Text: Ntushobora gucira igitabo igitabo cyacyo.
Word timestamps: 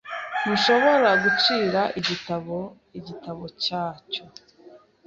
Ntushobora 0.41 1.09
gucira 1.23 1.81
igitabo 1.99 2.57
igitabo 2.99 3.43
cyacyo. 3.63 4.23